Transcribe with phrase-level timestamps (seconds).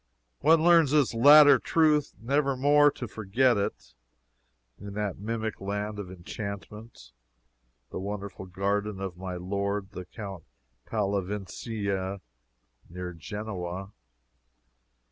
[0.39, 3.93] One learns this latter truth never more to forget it,
[4.79, 7.11] in that mimic land of enchantment,
[7.91, 10.43] the wonderful garden of my lord the Count
[10.87, 12.19] Pallavicini,
[12.89, 13.91] near Genoa.